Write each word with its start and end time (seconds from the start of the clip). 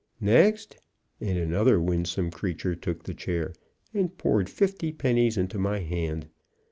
"Next," 0.19 0.77
and 1.19 1.37
another 1.37 1.79
winsome 1.79 2.31
creature 2.31 2.73
took 2.73 3.03
the 3.03 3.13
chair, 3.13 3.53
and 3.93 4.17
poured 4.17 4.49
fifty 4.49 4.91
pennies 4.91 5.37
into 5.37 5.59
my 5.59 5.81
hand. 5.81 6.27